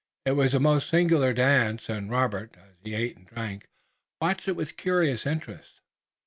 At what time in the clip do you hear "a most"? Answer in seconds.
0.55-0.89